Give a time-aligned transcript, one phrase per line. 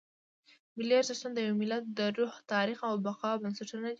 [0.77, 3.89] ملي ارزښتونه د یو ملت د روح، تاریخ او بقا بنسټونه دي.